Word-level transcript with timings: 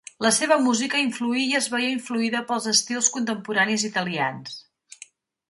La 0.25 0.29
seva 0.35 0.55
música 0.67 1.01
influí 1.01 1.43
i 1.49 1.53
es 1.59 1.67
veié 1.73 1.91
influïda 1.97 2.41
pels 2.49 2.67
estils 2.73 3.11
contemporanis 3.19 3.87
italians. 3.93 4.59